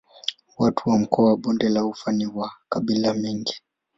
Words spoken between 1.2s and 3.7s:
wa Bonde la Ufa ni wa makabila mengi.